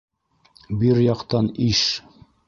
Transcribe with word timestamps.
Бирьяҡтан 0.79 1.49
иш! 1.67 1.83